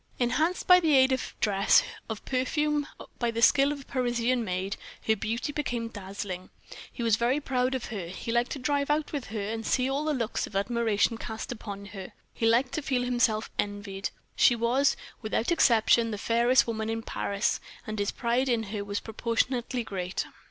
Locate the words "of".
1.11-1.35, 2.09-2.25, 3.71-3.81, 7.75-7.85, 10.47-10.55